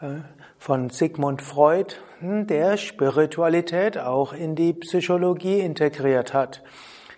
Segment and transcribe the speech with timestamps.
[0.00, 0.20] äh,
[0.56, 6.62] von Sigmund Freud, der Spiritualität auch in die Psychologie integriert hat.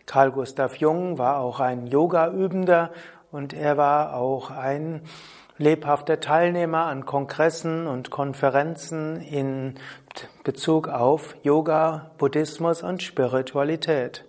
[0.07, 2.93] Carl Gustav Jung war auch ein Yoga-Übender
[3.31, 5.03] und er war auch ein
[5.59, 9.75] lebhafter Teilnehmer an Kongressen und Konferenzen in
[10.45, 14.25] Bezug auf Yoga, Buddhismus und Spiritualität.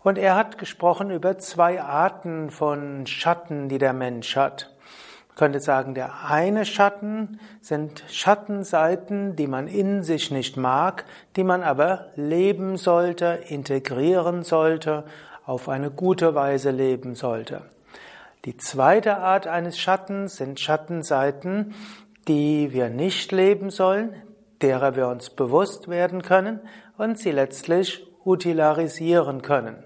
[0.00, 4.74] Und er hat gesprochen über zwei Arten von Schatten, die der Mensch hat.
[5.28, 11.04] Man könnte sagen, der eine Schatten sind Schattenseiten, die man in sich nicht mag,
[11.36, 15.04] die man aber leben sollte, integrieren sollte,
[15.46, 17.62] auf eine gute Weise leben sollte.
[18.44, 21.74] Die zweite Art eines Schattens sind Schattenseiten,
[22.28, 24.14] die wir nicht leben sollen,
[24.62, 26.60] derer wir uns bewusst werden können
[26.96, 29.82] und sie letztlich utilarisieren können.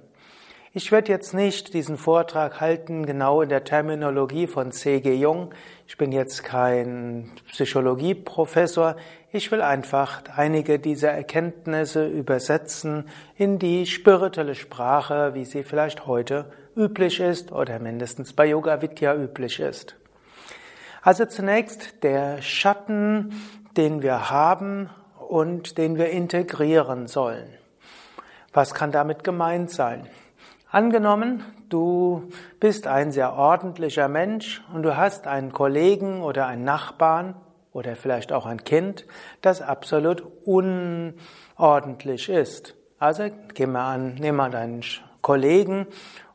[0.74, 5.14] Ich werde jetzt nicht diesen Vortrag halten genau in der Terminologie von C.G.
[5.14, 5.54] Jung.
[5.92, 8.96] Ich bin jetzt kein Psychologieprofessor.
[9.30, 16.50] Ich will einfach einige dieser Erkenntnisse übersetzen in die spirituelle Sprache, wie sie vielleicht heute
[16.74, 19.94] üblich ist oder mindestens bei Yoga Vidya üblich ist.
[21.02, 23.34] Also zunächst der Schatten,
[23.76, 24.88] den wir haben
[25.28, 27.52] und den wir integrieren sollen.
[28.54, 30.08] Was kann damit gemeint sein?
[30.72, 37.34] Angenommen, du bist ein sehr ordentlicher Mensch und du hast einen Kollegen oder einen Nachbarn
[37.74, 39.04] oder vielleicht auch ein Kind,
[39.42, 42.74] das absolut unordentlich ist.
[42.98, 44.82] Also gehen wir an, nehmen wir deinen
[45.20, 45.88] Kollegen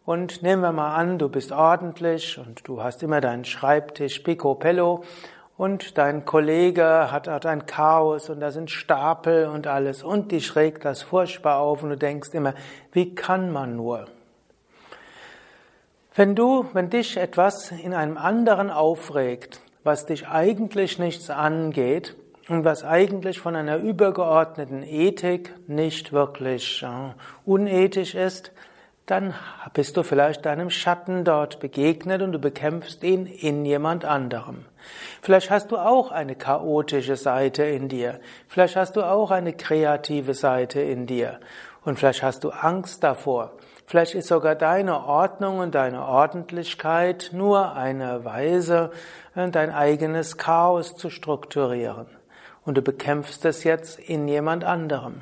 [0.05, 5.03] und nehmen wir mal an, du bist ordentlich und du hast immer deinen Schreibtisch picobello
[5.57, 10.55] und dein Kollege hat, hat ein Chaos und da sind Stapel und alles und dich
[10.55, 12.53] regt das furchtbar auf und du denkst immer,
[12.91, 14.05] wie kann man nur?
[16.17, 22.15] Wenn du, wenn dich etwas in einem anderen aufregt, was dich eigentlich nichts angeht
[22.49, 27.13] und was eigentlich von einer übergeordneten Ethik nicht wirklich äh,
[27.45, 28.51] unethisch ist,
[29.05, 29.35] dann
[29.75, 34.65] bist du vielleicht deinem Schatten dort begegnet und du bekämpfst ihn in jemand anderem.
[35.21, 38.19] Vielleicht hast du auch eine chaotische Seite in dir.
[38.47, 41.39] Vielleicht hast du auch eine kreative Seite in dir.
[41.85, 43.53] Und vielleicht hast du Angst davor.
[43.89, 48.91] Vielleicht ist sogar deine Ordnung und deine Ordentlichkeit nur eine Weise,
[49.33, 52.07] äh, dein eigenes Chaos zu strukturieren.
[52.65, 55.21] Und du bekämpfst es jetzt in jemand anderem.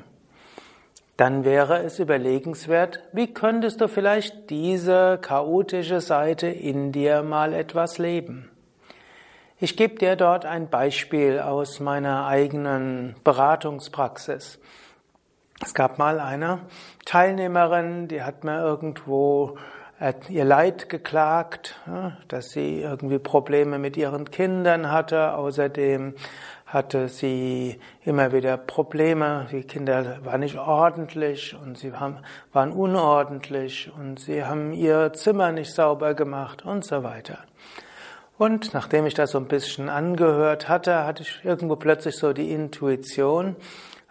[1.16, 7.98] Dann wäre es überlegenswert, wie könntest du vielleicht diese chaotische Seite in dir mal etwas
[7.98, 8.50] leben?
[9.60, 14.58] Ich gebe dir dort ein Beispiel aus meiner eigenen Beratungspraxis.
[15.62, 16.60] Es gab mal eine
[17.06, 19.56] Teilnehmerin, die hat mir irgendwo
[20.28, 21.80] ihr Leid geklagt,
[22.28, 25.34] dass sie irgendwie Probleme mit ihren Kindern hatte.
[25.34, 26.14] Außerdem
[26.66, 29.46] hatte sie immer wieder Probleme.
[29.50, 35.72] Die Kinder waren nicht ordentlich und sie waren unordentlich und sie haben ihr Zimmer nicht
[35.72, 37.38] sauber gemacht und so weiter.
[38.36, 42.52] Und nachdem ich das so ein bisschen angehört hatte, hatte ich irgendwo plötzlich so die
[42.52, 43.56] Intuition,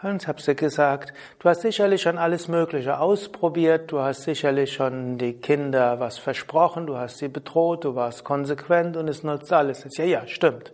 [0.01, 5.17] und habe sie gesagt, du hast sicherlich schon alles Mögliche ausprobiert, du hast sicherlich schon
[5.17, 9.85] die Kinder was versprochen, du hast sie bedroht, du warst konsequent und es nutzt alles.
[9.97, 10.73] Ja, ja, stimmt.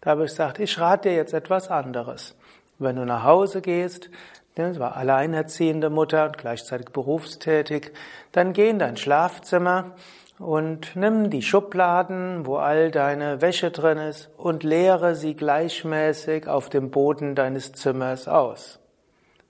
[0.00, 2.34] Da habe ich gesagt, ich rate dir jetzt etwas anderes.
[2.78, 4.10] Wenn du nach Hause gehst,
[4.56, 7.92] du war alleinerziehende Mutter und gleichzeitig berufstätig,
[8.32, 9.92] dann geh in dein Schlafzimmer
[10.38, 16.68] und nimm die Schubladen, wo all deine Wäsche drin ist, und leere sie gleichmäßig auf
[16.68, 18.80] dem Boden deines Zimmers aus.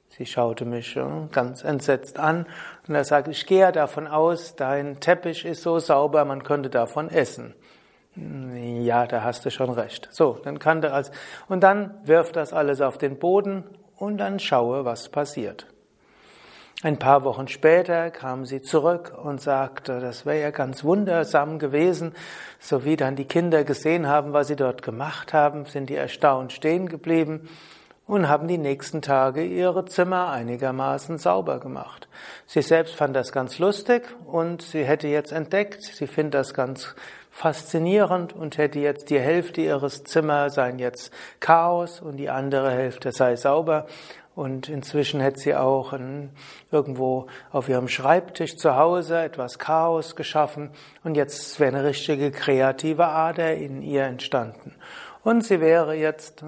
[0.08, 0.98] Sie schaute mich
[1.32, 2.46] ganz entsetzt an
[2.88, 7.10] und er sagte, ich gehe davon aus, dein Teppich ist so sauber, man könnte davon
[7.10, 7.54] essen.
[8.14, 10.08] Ja, da hast du schon recht.
[10.10, 11.10] So, dann kann der als,
[11.48, 13.64] und dann wirf das alles auf den Boden
[13.96, 15.66] und dann schaue, was passiert.
[16.82, 22.12] Ein paar Wochen später kam sie zurück und sagte, das wäre ja ganz wundersam gewesen.
[22.60, 26.52] So wie dann die Kinder gesehen haben, was sie dort gemacht haben, sind die erstaunt
[26.52, 27.48] stehen geblieben
[28.06, 32.08] und haben die nächsten Tage ihre Zimmer einigermaßen sauber gemacht.
[32.46, 36.94] Sie selbst fand das ganz lustig und sie hätte jetzt entdeckt, sie findet das ganz
[37.30, 43.12] faszinierend und hätte jetzt die Hälfte ihres Zimmers seien jetzt Chaos und die andere Hälfte
[43.12, 43.86] sei sauber.
[44.36, 46.30] Und inzwischen hätte sie auch ein,
[46.70, 50.70] irgendwo auf ihrem Schreibtisch zu Hause etwas Chaos geschaffen
[51.04, 54.74] und jetzt wäre eine richtige kreative Ader in ihr entstanden.
[55.26, 56.44] Und sie wäre jetzt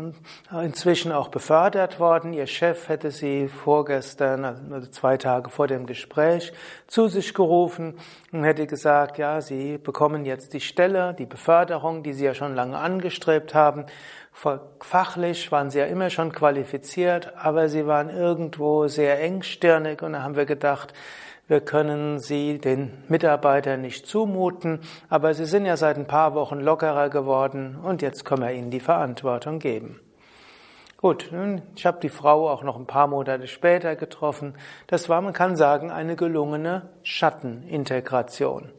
[0.53, 2.33] inzwischen auch befördert worden.
[2.33, 6.53] Ihr Chef hätte sie vorgestern, also zwei Tage vor dem Gespräch,
[6.87, 7.99] zu sich gerufen
[8.31, 12.55] und hätte gesagt, ja, Sie bekommen jetzt die Stelle, die Beförderung, die Sie ja schon
[12.55, 13.87] lange angestrebt haben.
[14.81, 20.23] Fachlich waren Sie ja immer schon qualifiziert, aber Sie waren irgendwo sehr engstirnig und da
[20.23, 20.95] haben wir gedacht,
[21.49, 26.61] wir können sie den Mitarbeitern nicht zumuten, aber sie sind ja seit ein paar Wochen
[26.61, 29.99] lockerer geworden und jetzt können wir ihnen die Verantwortung geben.
[30.99, 31.33] Gut,
[31.75, 34.57] ich habe die Frau auch noch ein paar Monate später getroffen.
[34.89, 38.71] Das war, man kann sagen, eine gelungene Schattenintegration.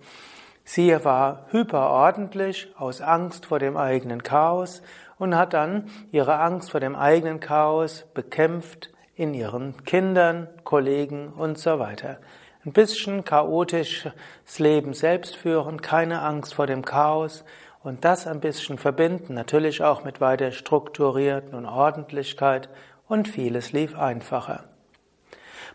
[0.64, 4.84] Sie war hyperordentlich aus Angst vor dem eigenen Chaos
[5.20, 11.60] und hat dann ihre Angst vor dem eigenen Chaos bekämpft in ihren Kindern, Kollegen und
[11.60, 12.18] so weiter.
[12.66, 14.14] Ein bisschen chaotisches
[14.58, 17.44] Leben selbst führen, keine Angst vor dem Chaos
[17.84, 22.70] und das ein bisschen verbinden, natürlich auch mit weiter Strukturierten und Ordentlichkeit
[23.08, 24.64] und vieles lief einfacher.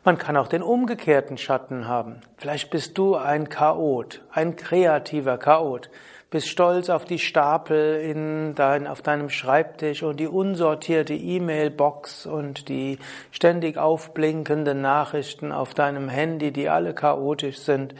[0.04, 2.20] Man kann auch den umgekehrten Schatten haben.
[2.36, 5.88] Vielleicht bist du ein Chaot, ein kreativer Chaot
[6.34, 12.68] bist stolz auf die Stapel in dein, auf deinem Schreibtisch und die unsortierte E-Mail-Box und
[12.68, 12.98] die
[13.30, 17.94] ständig aufblinkenden Nachrichten auf deinem Handy, die alle chaotisch sind.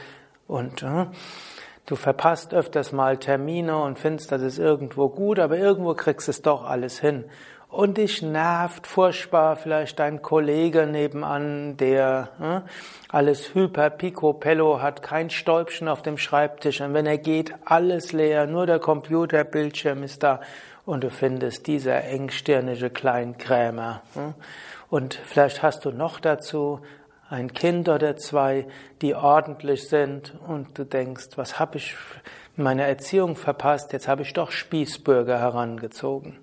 [0.49, 1.07] Und äh,
[1.87, 6.33] du verpasst öfters mal Termine und findest, das ist irgendwo gut, aber irgendwo kriegst du
[6.33, 7.27] es doch alles hin
[7.75, 12.71] und dich nervt furchtbar vielleicht dein Kollege nebenan, der äh,
[13.09, 18.47] alles hyper picopello hat, kein Stäubchen auf dem Schreibtisch und wenn er geht, alles leer,
[18.47, 20.41] nur der Computerbildschirm ist da
[20.87, 24.03] und du findest dieser engstirnige Kleinkrämer.
[24.15, 24.32] Äh?
[24.88, 26.81] Und vielleicht hast du noch dazu
[27.29, 28.69] ein Kind oder zwei,
[29.03, 31.97] die ordentlich sind und du denkst, was habe ich
[32.56, 36.38] in meiner Erziehung verpasst, jetzt habe ich doch Spießbürger herangezogen.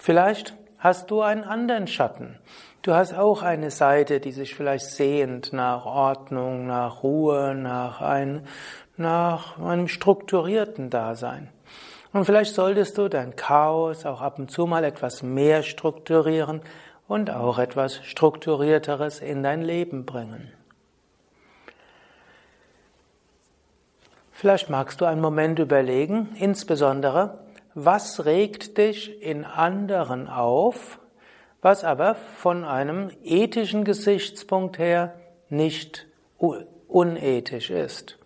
[0.00, 2.38] Vielleicht hast du einen anderen Schatten.
[2.80, 8.46] Du hast auch eine Seite, die sich vielleicht sehnt nach Ordnung, nach Ruhe, nach, ein,
[8.96, 11.50] nach einem strukturierten Dasein.
[12.14, 16.62] Und vielleicht solltest du dein Chaos auch ab und zu mal etwas mehr strukturieren
[17.06, 20.50] und auch etwas Strukturierteres in dein Leben bringen.
[24.32, 27.38] Vielleicht magst du einen Moment überlegen, insbesondere,
[27.84, 30.98] was regt dich in anderen auf,
[31.62, 35.14] was aber von einem ethischen Gesichtspunkt her
[35.48, 36.06] nicht
[36.88, 38.18] unethisch ist.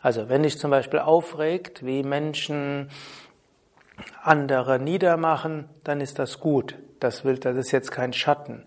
[0.00, 2.88] Also wenn dich zum Beispiel aufregt, wie Menschen
[4.22, 6.76] andere niedermachen, dann ist das gut.
[7.00, 8.64] Das, will, das ist jetzt kein Schatten.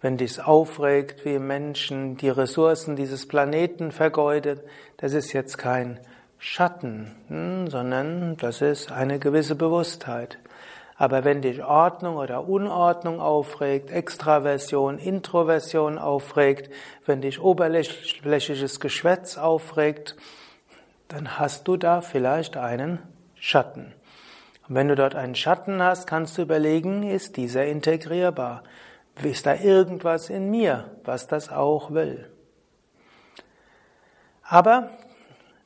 [0.00, 4.62] Wenn dich aufregt, wie Menschen die Ressourcen dieses Planeten vergeudet,
[4.96, 6.00] das ist jetzt kein
[6.44, 10.38] Schatten, hm, sondern das ist eine gewisse Bewusstheit.
[10.96, 16.68] Aber wenn dich Ordnung oder Unordnung aufregt, Extraversion, Introversion aufregt,
[17.06, 20.16] wenn dich oberflächliches Geschwätz aufregt,
[21.06, 22.98] dann hast du da vielleicht einen
[23.36, 23.94] Schatten.
[24.68, 28.64] Und wenn du dort einen Schatten hast, kannst du überlegen, ist dieser integrierbar?
[29.22, 32.28] Ist da irgendwas in mir, was das auch will?
[34.42, 34.90] Aber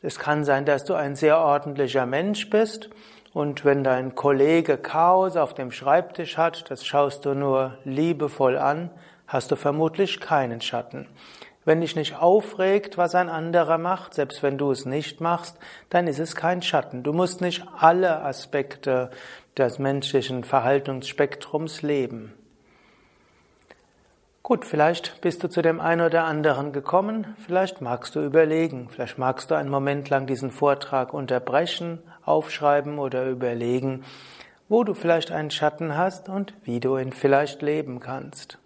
[0.07, 2.91] es kann sein, dass du ein sehr ordentlicher Mensch bist
[3.33, 8.91] und wenn dein Kollege Chaos auf dem Schreibtisch hat, das schaust du nur liebevoll an,
[9.27, 11.09] hast du vermutlich keinen Schatten.
[11.65, 15.59] Wenn dich nicht aufregt, was ein anderer macht, selbst wenn du es nicht machst,
[15.91, 17.03] dann ist es kein Schatten.
[17.03, 19.11] Du musst nicht alle Aspekte
[19.59, 22.33] des menschlichen Verhaltensspektrums leben.
[24.47, 29.19] Gut, vielleicht bist du zu dem einen oder anderen gekommen, vielleicht magst du überlegen, vielleicht
[29.19, 34.05] magst du einen Moment lang diesen Vortrag unterbrechen, aufschreiben oder überlegen,
[34.69, 38.59] wo du vielleicht einen Schatten hast und wie du ihn vielleicht leben kannst.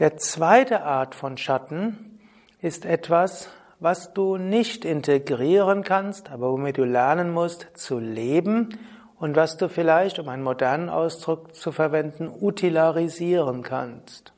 [0.00, 2.20] Der zweite Art von Schatten
[2.60, 3.48] ist etwas,
[3.80, 8.78] was du nicht integrieren kannst, aber womit du lernen musst zu leben
[9.18, 14.32] und was du vielleicht, um einen modernen Ausdruck zu verwenden, utilarisieren kannst.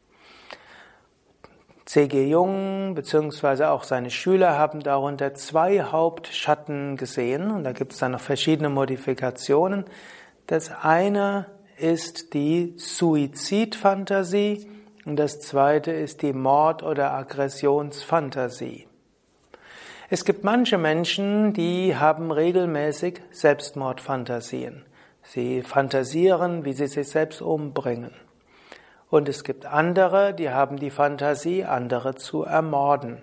[1.84, 2.28] C.G.
[2.28, 3.64] Jung bzw.
[3.64, 8.68] auch seine Schüler haben darunter zwei Hauptschatten gesehen und da gibt es dann noch verschiedene
[8.68, 9.84] Modifikationen.
[10.46, 11.46] Das eine
[11.78, 14.68] ist die Suizidfantasie
[15.06, 18.87] und das zweite ist die Mord- oder Aggressionsfantasie.
[20.10, 24.86] Es gibt manche Menschen, die haben regelmäßig Selbstmordfantasien.
[25.22, 28.12] Sie fantasieren, wie sie sich selbst umbringen.
[29.10, 33.18] Und es gibt andere, die haben die Fantasie, andere zu ermorden.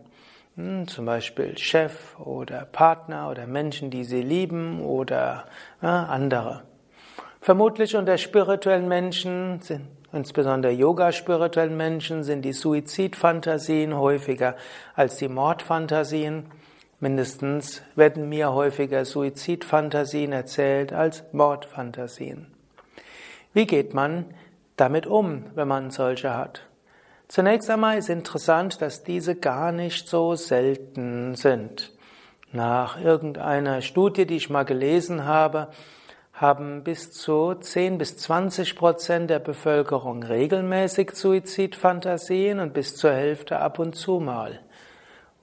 [0.58, 5.46] Hm, zum Beispiel Chef oder Partner oder Menschen, die sie lieben oder
[5.82, 6.66] andere.
[7.42, 9.60] Vermutlich unter spirituellen Menschen,
[10.14, 14.56] insbesondere Yoga-spirituellen Menschen, sind die Suizidfantasien häufiger
[14.94, 16.46] als die Mordfantasien.
[17.00, 22.48] Mindestens werden mir häufiger Suizidfantasien erzählt als Mordfantasien.
[23.54, 24.26] Wie geht man
[24.78, 26.62] damit um, wenn man solche hat?
[27.28, 31.92] Zunächst einmal ist interessant, dass diese gar nicht so selten sind.
[32.52, 35.70] Nach irgendeiner Studie, die ich mal gelesen habe,
[36.34, 43.60] haben bis zu 10 bis 20 Prozent der Bevölkerung regelmäßig Suizidfantasien und bis zur Hälfte
[43.60, 44.60] ab und zu mal.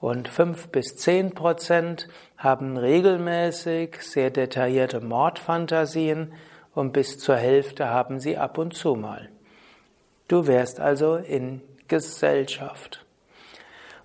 [0.03, 6.33] Und fünf bis zehn Prozent haben regelmäßig sehr detaillierte Mordfantasien
[6.75, 9.29] und bis zur Hälfte haben sie ab und zu mal.
[10.27, 13.05] Du wärst also in Gesellschaft.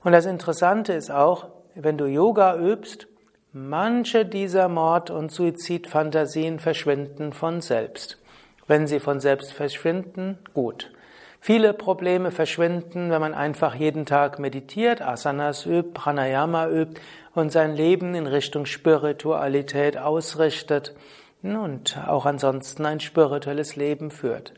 [0.04, 3.08] Und das Interessante ist auch, wenn du Yoga übst,
[3.52, 8.22] manche dieser Mord- und Suizidfantasien verschwinden von selbst.
[8.68, 10.92] Wenn sie von selbst verschwinden, gut.
[11.40, 17.00] Viele Probleme verschwinden, wenn man einfach jeden Tag meditiert, Asanas übt, Pranayama übt
[17.34, 20.94] und sein Leben in Richtung Spiritualität ausrichtet
[21.42, 24.52] und auch ansonsten ein spirituelles Leben führt.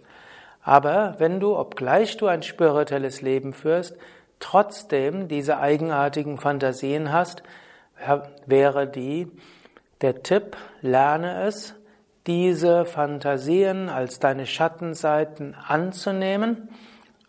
[0.63, 3.97] Aber wenn du, obgleich du ein spirituelles Leben führst,
[4.41, 7.43] trotzdem diese eigenartigen Fantasien hast,
[8.47, 9.31] wäre die,
[10.01, 11.75] der Tipp, lerne es,
[12.31, 16.69] diese Fantasien als deine Schattenseiten anzunehmen,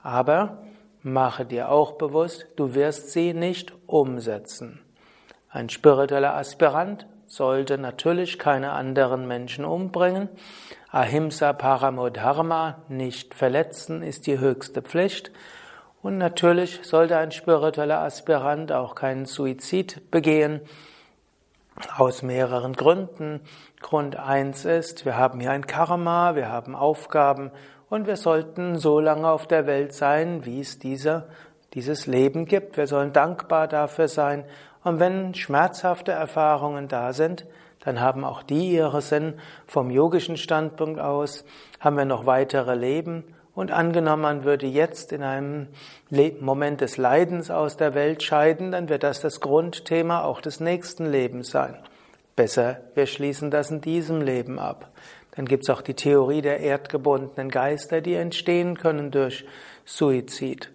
[0.03, 0.61] aber
[1.01, 4.79] mache dir auch bewusst, du wirst sie nicht umsetzen.
[5.49, 10.29] Ein spiritueller Aspirant sollte natürlich keine anderen Menschen umbringen.
[10.91, 15.31] Ahimsa Paramodharma, nicht verletzen, ist die höchste Pflicht.
[16.03, 20.61] Und natürlich sollte ein spiritueller Aspirant auch keinen Suizid begehen,
[21.97, 23.41] aus mehreren Gründen.
[23.81, 27.51] Grund eins ist, wir haben hier ein Karma, wir haben Aufgaben
[27.89, 31.27] und wir sollten so lange auf der Welt sein, wie es diese,
[31.73, 32.77] dieses Leben gibt.
[32.77, 34.45] Wir sollen dankbar dafür sein.
[34.83, 37.45] Und wenn schmerzhafte Erfahrungen da sind,
[37.83, 39.39] dann haben auch die ihre Sinn.
[39.65, 41.43] Vom yogischen Standpunkt aus
[41.79, 45.67] haben wir noch weitere Leben und angenommen, man würde jetzt in einem
[46.39, 51.05] Moment des Leidens aus der Welt scheiden, dann wird das das Grundthema auch des nächsten
[51.05, 51.75] Lebens sein.
[52.35, 54.89] Besser, wir schließen das in diesem Leben ab.
[55.35, 59.45] Dann gibt es auch die Theorie der erdgebundenen Geister, die entstehen können durch
[59.85, 60.71] Suizid.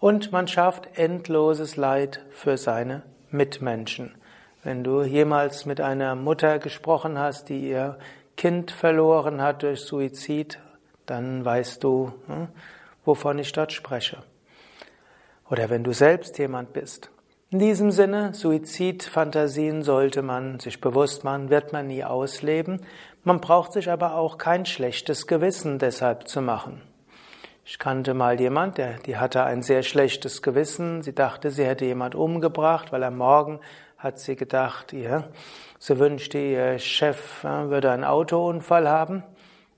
[0.00, 4.14] Und man schafft endloses Leid für seine Mitmenschen.
[4.62, 7.98] Wenn du jemals mit einer Mutter gesprochen hast, die ihr
[8.36, 10.58] Kind verloren hat durch Suizid,
[11.06, 12.48] dann weißt du, hm,
[13.04, 14.22] wovon ich dort spreche.
[15.50, 17.10] Oder wenn du selbst jemand bist.
[17.50, 22.80] In diesem Sinne, Suizidfantasien sollte man sich bewusst machen, wird man nie ausleben.
[23.22, 26.82] Man braucht sich aber auch kein schlechtes Gewissen deshalb zu machen.
[27.66, 31.02] Ich kannte mal jemand, der, die hatte ein sehr schlechtes Gewissen.
[31.02, 33.60] Sie dachte, sie hätte jemand umgebracht, weil am Morgen
[33.96, 35.30] hat sie gedacht, ihr,
[35.78, 39.22] sie wünschte, ihr Chef würde einen Autounfall haben.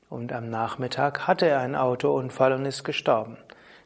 [0.09, 3.37] Und am Nachmittag hatte er einen Autounfall und ist gestorben.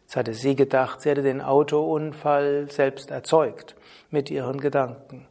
[0.03, 3.77] Jetzt hatte sie gedacht, sie hätte den Autounfall selbst erzeugt
[4.11, 5.27] mit ihren Gedanken.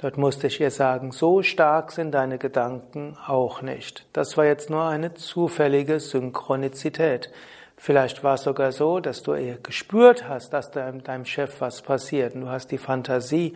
[0.00, 4.06] Dort musste ich ihr sagen, so stark sind deine Gedanken auch nicht.
[4.12, 7.30] Das war jetzt nur eine zufällige Synchronizität.
[7.76, 12.34] Vielleicht war es sogar so, dass du eher gespürt hast, dass deinem Chef was passiert
[12.34, 13.54] und du hast die Fantasie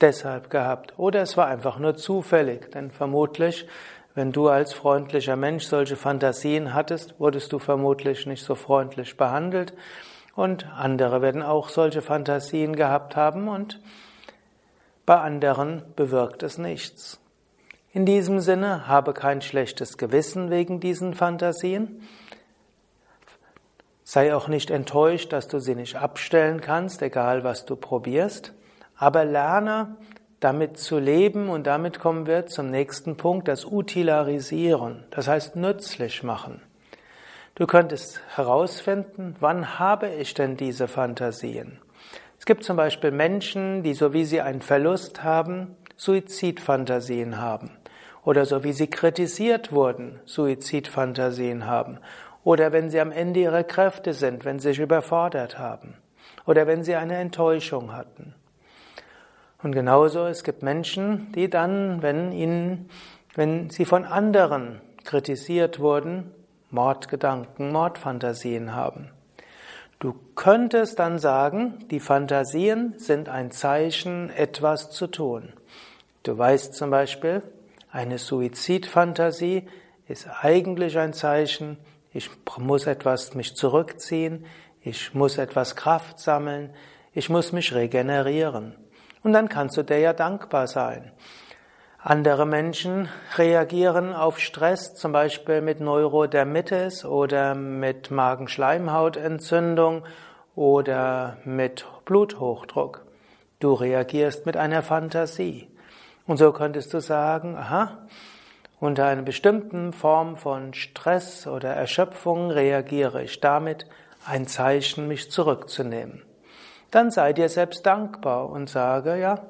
[0.00, 0.94] deshalb gehabt.
[0.98, 3.66] Oder es war einfach nur zufällig, denn vermutlich
[4.14, 9.74] wenn du als freundlicher Mensch solche Fantasien hattest, wurdest du vermutlich nicht so freundlich behandelt
[10.34, 13.80] und andere werden auch solche Fantasien gehabt haben und
[15.06, 17.20] bei anderen bewirkt es nichts.
[17.92, 22.06] In diesem Sinne habe kein schlechtes Gewissen wegen diesen Fantasien.
[24.04, 28.52] Sei auch nicht enttäuscht, dass du sie nicht abstellen kannst, egal was du probierst,
[28.96, 29.96] aber lerne
[30.40, 36.22] damit zu leben und damit kommen wir zum nächsten Punkt, das Utilarisieren, das heißt nützlich
[36.22, 36.62] machen.
[37.54, 41.80] Du könntest herausfinden, wann habe ich denn diese Fantasien?
[42.38, 47.72] Es gibt zum Beispiel Menschen, die so wie sie einen Verlust haben, Suizidfantasien haben.
[48.24, 51.98] Oder so wie sie kritisiert wurden, Suizidfantasien haben.
[52.44, 55.94] Oder wenn sie am Ende ihrer Kräfte sind, wenn sie sich überfordert haben.
[56.46, 58.34] Oder wenn sie eine Enttäuschung hatten.
[59.62, 62.88] Und genauso, es gibt Menschen, die dann, wenn ihnen,
[63.34, 66.30] wenn sie von anderen kritisiert wurden,
[66.70, 69.10] Mordgedanken, Mordfantasien haben.
[69.98, 75.52] Du könntest dann sagen, die Fantasien sind ein Zeichen, etwas zu tun.
[76.22, 77.42] Du weißt zum Beispiel,
[77.90, 79.66] eine Suizidfantasie
[80.06, 81.78] ist eigentlich ein Zeichen,
[82.12, 84.44] ich muss etwas mich zurückziehen,
[84.82, 86.70] ich muss etwas Kraft sammeln,
[87.12, 88.76] ich muss mich regenerieren.
[89.22, 91.12] Und dann kannst du dir ja dankbar sein.
[92.00, 100.04] Andere Menschen reagieren auf Stress, zum Beispiel mit Neurodermitis oder mit Magenschleimhautentzündung
[100.54, 103.04] oder mit Bluthochdruck.
[103.58, 105.68] Du reagierst mit einer Fantasie.
[106.26, 108.06] Und so könntest du sagen, aha,
[108.78, 113.86] unter einer bestimmten Form von Stress oder Erschöpfung reagiere ich damit,
[114.24, 116.22] ein Zeichen, mich zurückzunehmen
[116.90, 119.48] dann sei dir selbst dankbar und sage, ja,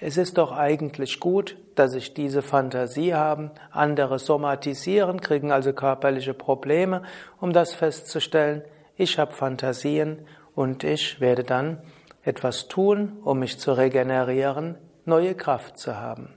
[0.00, 3.50] es ist doch eigentlich gut, dass ich diese Fantasie habe.
[3.72, 7.02] Andere somatisieren, kriegen also körperliche Probleme,
[7.40, 8.62] um das festzustellen.
[8.96, 11.78] Ich habe Fantasien und ich werde dann
[12.22, 16.34] etwas tun, um mich zu regenerieren, neue Kraft zu haben.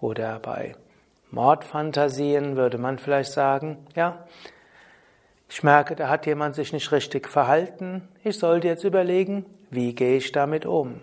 [0.00, 0.74] Oder bei
[1.30, 4.26] Mordfantasien würde man vielleicht sagen, ja,
[5.54, 8.08] ich merke, da hat jemand sich nicht richtig verhalten.
[8.24, 11.02] Ich sollte jetzt überlegen, wie gehe ich damit um?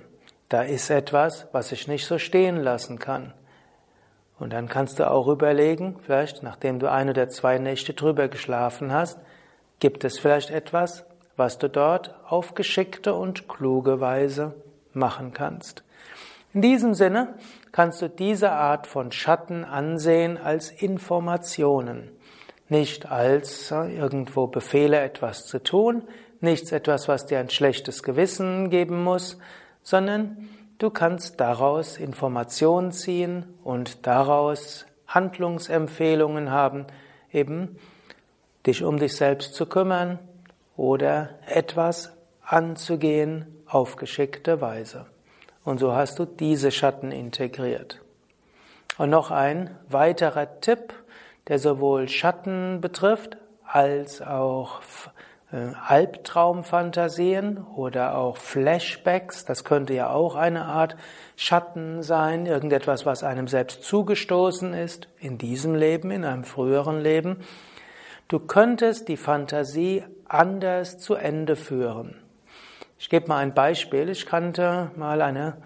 [0.49, 3.31] Da ist etwas, was ich nicht so stehen lassen kann.
[4.39, 8.91] Und dann kannst du auch überlegen, vielleicht nachdem du ein oder zwei Nächte drüber geschlafen
[8.91, 9.19] hast,
[9.79, 11.05] gibt es vielleicht etwas,
[11.37, 14.55] was du dort auf geschickte und kluge Weise
[14.93, 15.83] machen kannst.
[16.55, 17.35] In diesem Sinne
[17.71, 22.09] kannst du diese Art von Schatten ansehen als Informationen
[22.69, 26.03] nicht als irgendwo Befehle etwas zu tun,
[26.39, 29.37] nichts etwas, was dir ein schlechtes Gewissen geben muss,
[29.83, 36.85] sondern du kannst daraus Informationen ziehen und daraus Handlungsempfehlungen haben,
[37.33, 37.77] eben
[38.65, 40.19] dich um dich selbst zu kümmern
[40.77, 45.05] oder etwas anzugehen auf geschickte Weise.
[45.63, 48.01] Und so hast du diese Schatten integriert.
[48.97, 50.93] Und noch ein weiterer Tipp,
[51.47, 54.81] der sowohl Schatten betrifft als auch
[55.51, 59.45] äh, Albtraumfantasien oder auch Flashbacks.
[59.45, 60.95] Das könnte ja auch eine Art
[61.35, 67.37] Schatten sein, irgendetwas, was einem selbst zugestoßen ist, in diesem Leben, in einem früheren Leben.
[68.27, 72.15] Du könntest die Fantasie anders zu Ende führen.
[72.99, 74.09] Ich gebe mal ein Beispiel.
[74.09, 75.57] Ich kannte mal eine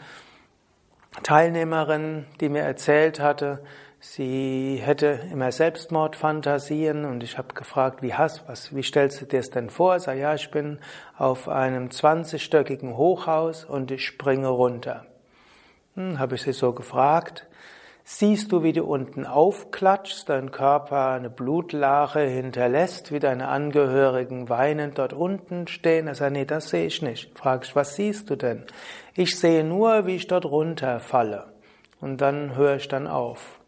[1.24, 3.64] Teilnehmerin, die mir erzählt hatte,
[4.06, 9.40] Sie hätte immer Selbstmordfantasien und ich habe gefragt, wie hast, was, wie stellst du dir
[9.40, 9.98] das denn vor?
[9.98, 10.80] Sag ja, ich bin
[11.18, 15.06] auf einem 20-stöckigen Hochhaus und ich springe runter.
[15.96, 17.48] Hm, habe ich sie so gefragt.
[18.04, 25.00] Siehst du, wie du unten aufklatschst, dein Körper eine Blutlache hinterlässt, wie deine Angehörigen weinend
[25.00, 26.08] dort unten stehen?
[26.08, 27.40] Er sagt, nee, das sehe ich nicht.
[27.40, 28.66] Frag ich, was siehst du denn?
[29.16, 31.54] Ich sehe nur, wie ich dort runterfalle.
[32.02, 33.63] Und dann höre ich dann auf.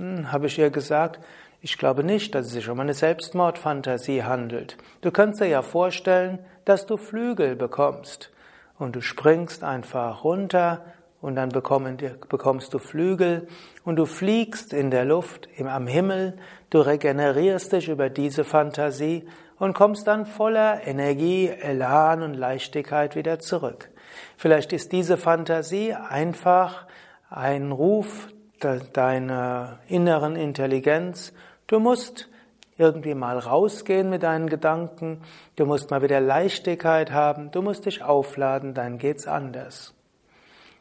[0.00, 1.20] Habe ich ihr gesagt,
[1.62, 4.78] ich glaube nicht, dass es sich um eine Selbstmordfantasie handelt.
[5.02, 8.30] Du kannst dir ja vorstellen, dass du Flügel bekommst
[8.78, 10.84] und du springst einfach runter
[11.20, 13.46] und dann bekommst du Flügel
[13.84, 16.38] und du fliegst in der Luft, am Himmel,
[16.70, 23.38] du regenerierst dich über diese Fantasie und kommst dann voller Energie, Elan und Leichtigkeit wieder
[23.38, 23.90] zurück.
[24.38, 26.86] Vielleicht ist diese Fantasie einfach
[27.28, 28.28] ein Ruf
[28.60, 31.32] deiner inneren Intelligenz.
[31.66, 32.28] Du musst
[32.76, 35.22] irgendwie mal rausgehen mit deinen Gedanken.
[35.56, 37.50] Du musst mal wieder Leichtigkeit haben.
[37.50, 39.94] Du musst dich aufladen, dann geht's anders.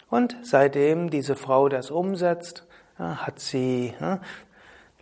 [0.09, 2.65] Und seitdem diese Frau das umsetzt,
[2.97, 3.93] hat sie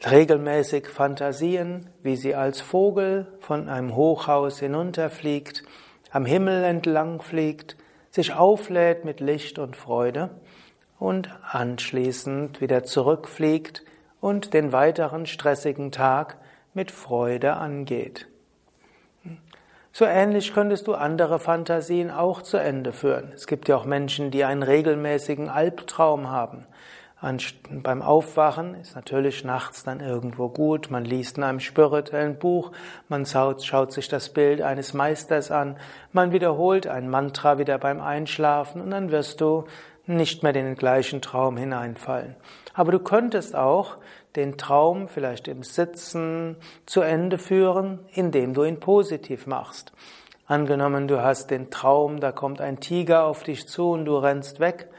[0.09, 5.63] regelmäßig Fantasien, wie sie als Vogel von einem Hochhaus hinunterfliegt,
[6.11, 7.77] am Himmel entlang fliegt,
[8.11, 10.29] sich auflädt mit Licht und Freude
[10.99, 13.83] und anschließend wieder zurückfliegt
[14.19, 16.37] und den weiteren stressigen Tag
[16.73, 18.27] mit Freude angeht.
[19.91, 23.31] So ähnlich könntest du andere Fantasien auch zu Ende führen.
[23.33, 26.67] Es gibt ja auch Menschen, die einen regelmäßigen Albtraum haben.
[27.71, 32.71] Beim Aufwachen ist natürlich nachts dann irgendwo gut, man liest in einem spirituellen Buch,
[33.09, 35.77] man schaut, sich das Bild eines Meisters an,
[36.11, 39.65] man wiederholt ein Mantra wieder beim Einschlafen und dann wirst du
[40.07, 42.35] nicht mehr in den gleichen Traum hineinfallen.
[42.73, 43.97] Aber du könntest auch
[44.35, 49.91] den Traum vielleicht im Sitzen zu Ende führen, indem du ihn positiv machst.
[50.45, 54.59] Angenommen, du hast den Traum, da kommt ein Tiger auf dich zu und du rennst
[54.59, 54.89] weg,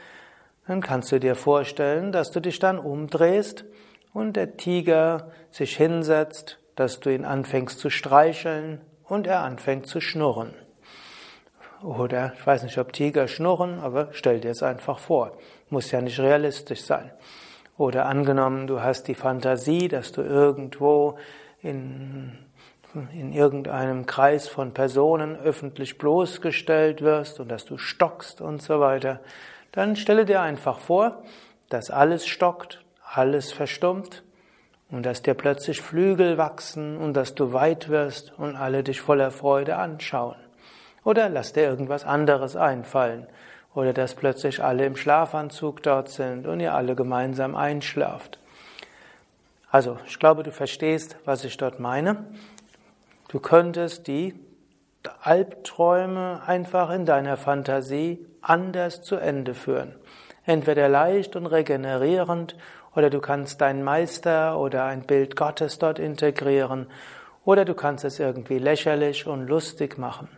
[0.66, 3.64] dann kannst du dir vorstellen, dass du dich dann umdrehst
[4.12, 10.00] und der Tiger sich hinsetzt, dass du ihn anfängst zu streicheln und er anfängt zu
[10.00, 10.54] schnurren.
[11.82, 15.32] Oder ich weiß nicht, ob Tiger schnurren, aber stell dir es einfach vor.
[15.70, 17.10] Muss ja nicht realistisch sein.
[17.76, 21.16] Oder angenommen, du hast die Fantasie, dass du irgendwo
[21.62, 22.36] in,
[23.12, 29.20] in irgendeinem Kreis von Personen öffentlich bloßgestellt wirst und dass du stockst und so weiter
[29.72, 31.22] dann stelle dir einfach vor,
[31.68, 34.24] dass alles stockt, alles verstummt
[34.90, 39.30] und dass dir plötzlich Flügel wachsen und dass du weit wirst und alle dich voller
[39.30, 40.36] Freude anschauen.
[41.08, 43.26] Oder lass dir irgendwas anderes einfallen.
[43.74, 48.38] Oder dass plötzlich alle im Schlafanzug dort sind und ihr alle gemeinsam einschlaft.
[49.70, 52.26] Also, ich glaube, du verstehst, was ich dort meine.
[53.28, 54.38] Du könntest die
[55.22, 59.94] Albträume einfach in deiner Fantasie anders zu Ende führen.
[60.44, 62.54] Entweder leicht und regenerierend
[62.94, 66.86] oder du kannst deinen Meister oder ein Bild Gottes dort integrieren
[67.46, 70.28] oder du kannst es irgendwie lächerlich und lustig machen.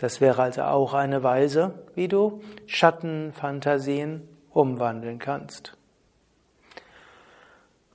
[0.00, 5.76] Das wäre also auch eine Weise, wie du Schattenfantasien umwandeln kannst.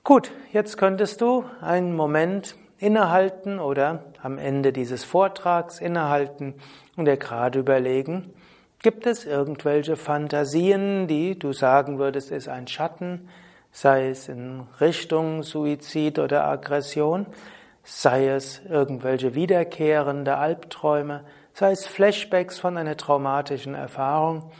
[0.04, 6.54] Gut, jetzt könntest du einen Moment innehalten oder am Ende dieses Vortrags innehalten
[6.94, 8.32] und dir gerade überlegen,
[8.78, 13.28] gibt es irgendwelche Fantasien, die du sagen würdest, ist ein Schatten,
[13.72, 17.26] sei es in Richtung Suizid oder Aggression,
[17.82, 21.24] sei es irgendwelche wiederkehrende Albträume,
[21.56, 24.50] sei es Flashbacks von einer traumatischen Erfahrung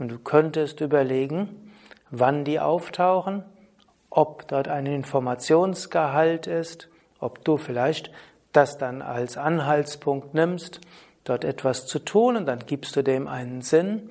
[0.00, 1.70] und du könntest überlegen,
[2.10, 3.44] wann die auftauchen,
[4.10, 6.88] ob dort ein Informationsgehalt ist
[7.20, 8.10] ob du vielleicht
[8.52, 10.80] das dann als Anhaltspunkt nimmst,
[11.22, 14.10] dort etwas zu tun und dann gibst du dem einen Sinn,